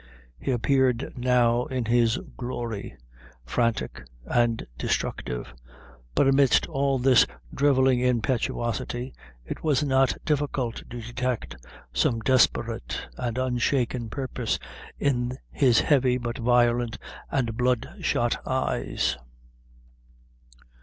[0.39, 2.95] He appeared now in his glory
[3.45, 5.53] frantic and destructive;
[6.15, 9.13] but amidst all this drivelling impetuosity,
[9.45, 11.55] it was not difficult to detect
[11.93, 14.57] some desperate and unshaken purpose
[14.97, 16.97] in his heavy but violent
[17.29, 19.19] and bloodshot eyes.